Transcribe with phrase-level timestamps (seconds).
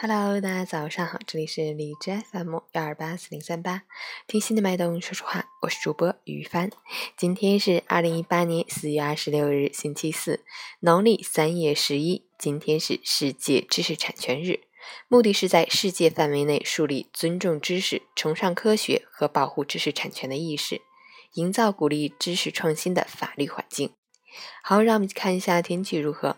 [0.00, 3.82] Hello，大家早上好，这里是荔枝 FM 幺二八四零三八，
[4.28, 6.70] 听心的脉动说说话，我是主播于帆。
[7.16, 10.44] 今天是二零一八年四月二十六日，星期四，
[10.78, 12.24] 农历三月十一。
[12.38, 14.60] 今天是世界知识产权日，
[15.08, 20.80] 目的是在世界范围内树立尊重知识、崇尚科学和保护知识产权的意识，
[21.32, 23.90] 营造鼓励知识创新的法律环境。
[24.62, 26.36] 好，让我们看一下天气如何。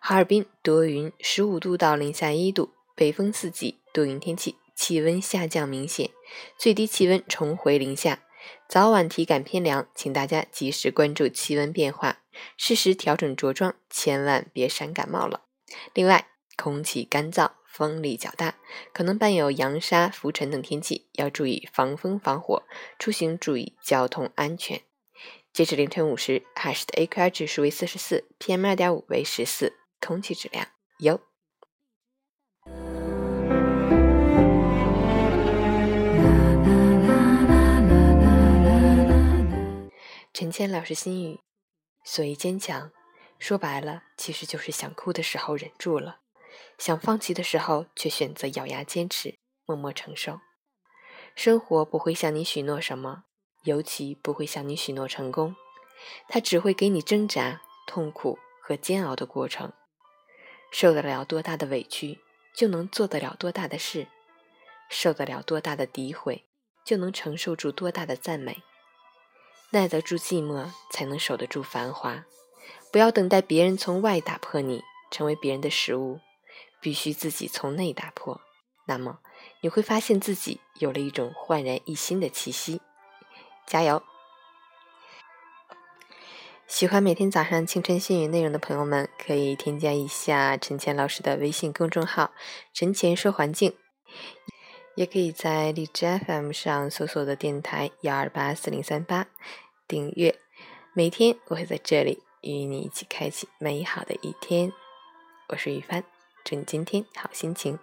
[0.00, 2.70] 哈尔滨多云，十五度到零下一度。
[2.96, 6.10] 北风四级，多云天气，气温下降明显，
[6.56, 8.22] 最低气温重回零下，
[8.68, 12.20] 早晚体感偏凉，请大家及时关注气温变化，
[12.56, 15.42] 适时调整着装，千万别闪感冒了。
[15.92, 18.58] 另外，空气干燥，风力较大，
[18.92, 22.62] 可能伴有扬沙、浮尘等天气，要注意防风防火，
[23.00, 24.82] 出行注意交通安全。
[25.52, 31.20] 截至凌晨五时，哈市的 AQI 指数为四十四，PM 二点五为十四，空气质量优。
[40.56, 41.40] 陈谦老师心语：
[42.04, 42.92] 所谓坚强，
[43.40, 46.20] 说白了，其实就是想哭的时候忍住了，
[46.78, 49.34] 想放弃的时候却选择咬牙坚持，
[49.66, 50.38] 默默承受。
[51.34, 53.24] 生活不会向你许诺什么，
[53.64, 55.56] 尤其不会向你许诺成功，
[56.28, 59.72] 它只会给你挣扎、痛苦和煎熬的过程。
[60.70, 62.20] 受得了多大的委屈，
[62.54, 64.06] 就能做得了多大的事；
[64.88, 66.44] 受得了多大的诋毁，
[66.84, 68.62] 就能承受住多大的赞美。
[69.74, 72.24] 耐得住寂寞，才能守得住繁华。
[72.92, 76.20] 不要等待别人从外打破你，成为别人的食物，
[76.80, 78.40] 必须自己从内打破。
[78.86, 79.18] 那么，
[79.62, 82.80] 你会发现自己有了一种焕然一新的气息。
[83.66, 84.00] 加油！
[86.68, 92.32] 喜欢每天早上清晨新语内容的朋友们，可以添加一下陈乾老师的微信公众号
[92.72, 93.76] “陈乾说环境”，
[94.94, 99.26] 也可以在荔枝 FM 上搜索的电台幺二八四零三八。
[99.86, 100.38] 订阅，
[100.92, 104.72] 每天我会在这里与你一起开启美好的一天。
[105.48, 106.04] 我是雨帆，
[106.44, 107.78] 祝你今天好心情。